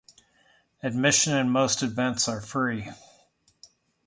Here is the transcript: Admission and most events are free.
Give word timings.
Admission 0.81 1.31
and 1.33 1.51
most 1.51 1.83
events 1.83 2.27
are 2.27 2.41
free. 2.41 2.89